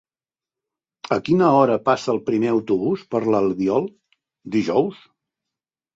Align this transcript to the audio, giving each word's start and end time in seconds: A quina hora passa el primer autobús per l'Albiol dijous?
A 1.15 1.17
quina 1.27 1.49
hora 1.57 1.75
passa 1.91 2.11
el 2.15 2.21
primer 2.29 2.51
autobús 2.53 3.05
per 3.15 3.23
l'Albiol 3.27 3.87
dijous? 4.57 5.07